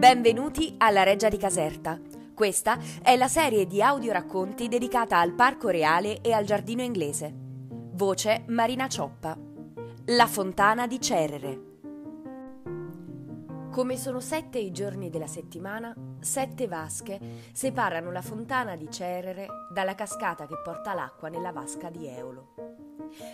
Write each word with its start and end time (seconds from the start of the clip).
Benvenuti 0.00 0.76
alla 0.78 1.02
Reggia 1.02 1.28
di 1.28 1.36
Caserta. 1.36 2.00
Questa 2.34 2.78
è 3.02 3.16
la 3.16 3.28
serie 3.28 3.66
di 3.66 3.82
audioracconti 3.82 4.66
dedicata 4.66 5.18
al 5.18 5.34
Parco 5.34 5.68
Reale 5.68 6.22
e 6.22 6.32
al 6.32 6.46
Giardino 6.46 6.80
Inglese. 6.80 7.30
Voce 7.34 8.44
Marina 8.46 8.88
Cioppa. 8.88 9.36
La 10.06 10.26
fontana 10.26 10.86
di 10.86 10.98
Cerere. 11.02 11.69
Come 13.70 13.96
sono 13.96 14.18
sette 14.18 14.58
i 14.58 14.72
giorni 14.72 15.10
della 15.10 15.28
settimana, 15.28 15.94
sette 16.18 16.66
vasche 16.66 17.20
separano 17.52 18.10
la 18.10 18.20
fontana 18.20 18.74
di 18.74 18.90
Cerere 18.90 19.46
dalla 19.72 19.94
cascata 19.94 20.46
che 20.46 20.60
porta 20.60 20.92
l'acqua 20.92 21.28
nella 21.28 21.52
vasca 21.52 21.88
di 21.88 22.08
Eolo. 22.08 22.54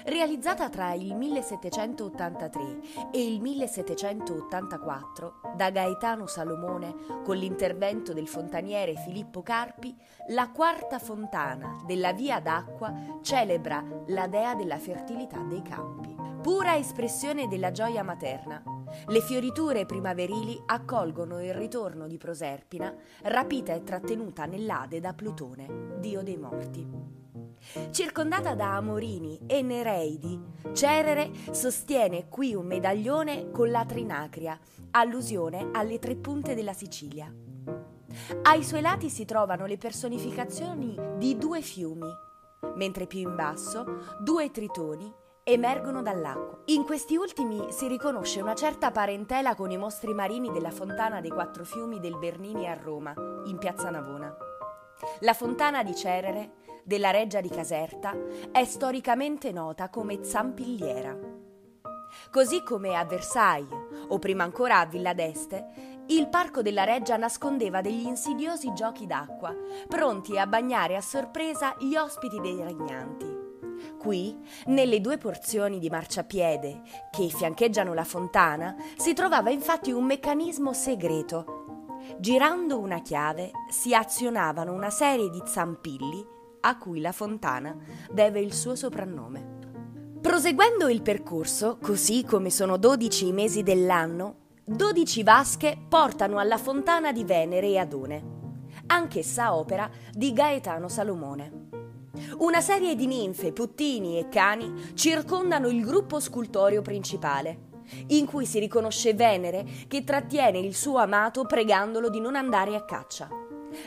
Realizzata 0.04 0.68
tra 0.68 0.92
il 0.92 1.14
1783 1.14 2.80
e 3.12 3.26
il 3.26 3.40
1784 3.40 5.40
da 5.56 5.70
Gaetano 5.70 6.26
Salomone 6.26 6.94
con 7.24 7.36
l'intervento 7.36 8.12
del 8.12 8.28
fontaniere 8.28 8.94
Filippo 8.94 9.42
Carpi, 9.42 9.96
la 10.28 10.50
quarta 10.50 10.98
fontana 10.98 11.80
della 11.86 12.12
via 12.12 12.40
d'acqua 12.40 12.92
celebra 13.22 13.82
la 14.08 14.26
dea 14.26 14.54
della 14.54 14.78
fertilità 14.78 15.40
dei 15.40 15.62
campi. 15.62 16.14
Pura 16.42 16.76
espressione 16.76 17.48
della 17.48 17.72
gioia 17.72 18.04
materna, 18.04 18.75
le 19.06 19.20
fioriture 19.20 19.86
primaverili 19.86 20.60
accolgono 20.66 21.42
il 21.42 21.54
ritorno 21.54 22.06
di 22.06 22.18
Proserpina, 22.18 22.94
rapita 23.22 23.74
e 23.74 23.82
trattenuta 23.82 24.46
nell'Ade 24.46 25.00
da 25.00 25.12
Plutone, 25.12 25.98
dio 25.98 26.22
dei 26.22 26.36
morti. 26.36 27.14
Circondata 27.90 28.54
da 28.54 28.76
amorini 28.76 29.40
e 29.46 29.62
nereidi, 29.62 30.40
Cerere 30.72 31.30
sostiene 31.50 32.28
qui 32.28 32.54
un 32.54 32.66
medaglione 32.66 33.50
con 33.50 33.70
la 33.70 33.84
trinacria, 33.84 34.58
allusione 34.90 35.70
alle 35.72 35.98
tre 35.98 36.16
punte 36.16 36.54
della 36.54 36.74
Sicilia. 36.74 37.32
Ai 38.42 38.62
suoi 38.62 38.80
lati 38.80 39.08
si 39.08 39.24
trovano 39.24 39.66
le 39.66 39.78
personificazioni 39.78 40.96
di 41.16 41.36
due 41.36 41.60
fiumi, 41.60 42.08
mentre 42.76 43.06
più 43.06 43.20
in 43.20 43.34
basso 43.34 43.84
due 44.20 44.50
tritoni 44.50 45.12
emergono 45.48 46.02
dall'acqua. 46.02 46.58
In 46.66 46.82
questi 46.84 47.14
ultimi 47.14 47.70
si 47.70 47.86
riconosce 47.86 48.40
una 48.40 48.56
certa 48.56 48.90
parentela 48.90 49.54
con 49.54 49.70
i 49.70 49.76
mostri 49.76 50.12
marini 50.12 50.50
della 50.50 50.72
fontana 50.72 51.20
dei 51.20 51.30
quattro 51.30 51.64
fiumi 51.64 52.00
del 52.00 52.18
Bernini 52.18 52.68
a 52.68 52.74
Roma, 52.74 53.14
in 53.44 53.56
piazza 53.56 53.88
Navona. 53.88 54.36
La 55.20 55.34
fontana 55.34 55.84
di 55.84 55.94
Cerere 55.94 56.54
della 56.82 57.12
Reggia 57.12 57.40
di 57.40 57.48
Caserta 57.48 58.12
è 58.50 58.64
storicamente 58.64 59.52
nota 59.52 59.88
come 59.88 60.24
Zampigliera. 60.24 61.16
Così 62.32 62.64
come 62.64 62.96
a 62.96 63.04
Versailles, 63.04 63.70
o 64.08 64.18
prima 64.18 64.42
ancora 64.42 64.80
a 64.80 64.86
Villa 64.86 65.14
d'Este, 65.14 66.04
il 66.06 66.28
parco 66.28 66.60
della 66.60 66.82
Reggia 66.82 67.16
nascondeva 67.16 67.80
degli 67.80 68.06
insidiosi 68.06 68.72
giochi 68.72 69.06
d'acqua, 69.06 69.54
pronti 69.86 70.36
a 70.38 70.46
bagnare 70.48 70.96
a 70.96 71.00
sorpresa 71.00 71.76
gli 71.78 71.94
ospiti 71.94 72.40
dei 72.40 72.60
regnanti. 72.64 73.35
Qui, 73.98 74.36
nelle 74.66 75.00
due 75.00 75.18
porzioni 75.18 75.78
di 75.78 75.88
marciapiede 75.88 76.82
che 77.10 77.28
fiancheggiano 77.28 77.94
la 77.94 78.04
fontana, 78.04 78.74
si 78.96 79.12
trovava 79.14 79.50
infatti 79.50 79.90
un 79.90 80.04
meccanismo 80.04 80.72
segreto. 80.72 81.64
Girando 82.18 82.78
una 82.78 83.00
chiave 83.00 83.50
si 83.70 83.94
azionavano 83.94 84.72
una 84.72 84.90
serie 84.90 85.28
di 85.30 85.42
zampilli 85.44 86.24
a 86.60 86.78
cui 86.78 87.00
la 87.00 87.12
fontana 87.12 87.76
deve 88.10 88.40
il 88.40 88.52
suo 88.52 88.74
soprannome. 88.74 89.54
Proseguendo 90.20 90.88
il 90.88 91.02
percorso, 91.02 91.78
così 91.80 92.24
come 92.24 92.50
sono 92.50 92.76
12 92.76 93.28
i 93.28 93.32
mesi 93.32 93.62
dell'anno, 93.62 94.44
12 94.64 95.22
vasche 95.22 95.78
portano 95.88 96.38
alla 96.38 96.58
fontana 96.58 97.12
di 97.12 97.22
Venere 97.22 97.68
e 97.68 97.78
Adone, 97.78 98.24
anch'essa 98.86 99.54
opera 99.54 99.88
di 100.10 100.32
Gaetano 100.32 100.88
Salomone. 100.88 101.65
Una 102.38 102.60
serie 102.60 102.94
di 102.94 103.06
ninfe, 103.06 103.52
puttini 103.52 104.18
e 104.18 104.28
cani 104.28 104.92
circondano 104.94 105.68
il 105.68 105.84
gruppo 105.84 106.20
scultoreo 106.20 106.82
principale, 106.82 107.74
in 108.08 108.26
cui 108.26 108.46
si 108.46 108.58
riconosce 108.58 109.14
Venere 109.14 109.64
che 109.88 110.04
trattiene 110.04 110.58
il 110.58 110.74
suo 110.74 110.98
amato 110.98 111.44
pregandolo 111.44 112.08
di 112.08 112.20
non 112.20 112.36
andare 112.36 112.74
a 112.74 112.84
caccia. 112.84 113.28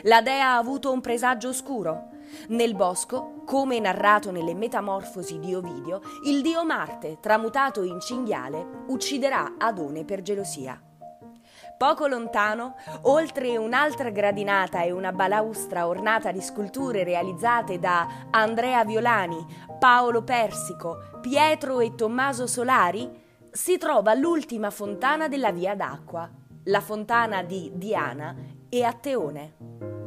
La 0.02 0.22
dea 0.22 0.54
ha 0.54 0.56
avuto 0.56 0.92
un 0.92 1.00
presagio 1.00 1.48
oscuro, 1.48 2.08
nel 2.48 2.74
bosco, 2.74 3.42
come 3.44 3.80
narrato 3.80 4.30
nelle 4.30 4.54
Metamorfosi 4.54 5.38
di 5.38 5.54
Ovidio, 5.54 6.00
il 6.26 6.42
dio 6.42 6.64
Marte, 6.64 7.18
tramutato 7.20 7.82
in 7.82 8.00
cinghiale, 8.00 8.84
ucciderà 8.86 9.54
Adone 9.58 10.04
per 10.04 10.22
gelosia. 10.22 10.80
Poco 11.80 12.06
lontano, 12.06 12.74
oltre 13.04 13.56
un'altra 13.56 14.10
gradinata 14.10 14.82
e 14.82 14.90
una 14.90 15.12
balaustra 15.12 15.86
ornata 15.86 16.30
di 16.30 16.42
sculture 16.42 17.04
realizzate 17.04 17.78
da 17.78 18.26
Andrea 18.32 18.84
Violani, 18.84 19.42
Paolo 19.78 20.22
Persico, 20.22 20.98
Pietro 21.22 21.80
e 21.80 21.94
Tommaso 21.94 22.46
Solari, 22.46 23.10
si 23.50 23.78
trova 23.78 24.12
l'ultima 24.12 24.68
fontana 24.68 25.26
della 25.26 25.52
via 25.52 25.74
d'acqua, 25.74 26.28
la 26.64 26.82
fontana 26.82 27.42
di 27.42 27.70
Diana 27.72 28.36
e 28.68 28.84
Atteone. 28.84 29.99